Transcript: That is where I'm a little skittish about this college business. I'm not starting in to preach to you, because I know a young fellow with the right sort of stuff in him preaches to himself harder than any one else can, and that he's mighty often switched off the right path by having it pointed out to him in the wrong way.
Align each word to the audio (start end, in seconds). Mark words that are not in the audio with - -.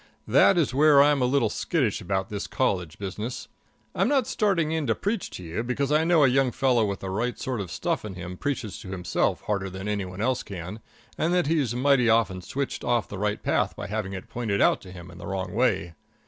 That 0.27 0.57
is 0.57 0.73
where 0.73 0.99
I'm 0.99 1.21
a 1.21 1.25
little 1.27 1.47
skittish 1.51 2.01
about 2.01 2.29
this 2.29 2.47
college 2.47 2.97
business. 2.97 3.47
I'm 3.93 4.07
not 4.07 4.25
starting 4.25 4.71
in 4.71 4.87
to 4.87 4.95
preach 4.95 5.29
to 5.29 5.43
you, 5.43 5.61
because 5.61 5.91
I 5.91 6.03
know 6.03 6.23
a 6.23 6.27
young 6.27 6.51
fellow 6.51 6.83
with 6.87 7.01
the 7.01 7.11
right 7.11 7.37
sort 7.37 7.61
of 7.61 7.69
stuff 7.69 8.03
in 8.03 8.15
him 8.15 8.35
preaches 8.35 8.79
to 8.79 8.89
himself 8.89 9.41
harder 9.41 9.69
than 9.69 9.87
any 9.87 10.05
one 10.05 10.19
else 10.19 10.41
can, 10.41 10.79
and 11.19 11.35
that 11.35 11.45
he's 11.45 11.75
mighty 11.75 12.09
often 12.09 12.41
switched 12.41 12.83
off 12.83 13.07
the 13.09 13.19
right 13.19 13.43
path 13.43 13.75
by 13.75 13.85
having 13.85 14.13
it 14.13 14.27
pointed 14.27 14.59
out 14.59 14.81
to 14.81 14.91
him 14.91 15.11
in 15.11 15.19
the 15.19 15.27
wrong 15.27 15.53
way. 15.53 15.93